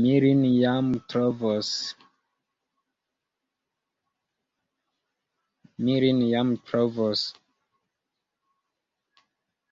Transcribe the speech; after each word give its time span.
Mi 0.00 0.10
lin 0.24 0.42
jam 6.26 6.52
trovos! 6.66 7.24